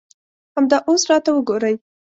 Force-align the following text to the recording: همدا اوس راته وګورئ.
همدا 0.57 0.77
اوس 0.87 1.01
راته 1.09 1.29
وګورئ. 1.33 1.75